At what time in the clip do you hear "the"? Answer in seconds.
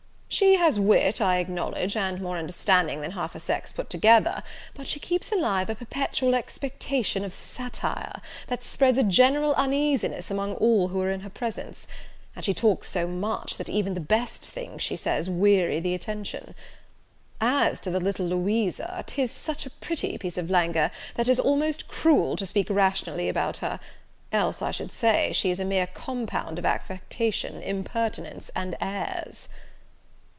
13.93-13.99, 15.81-15.93, 17.91-17.99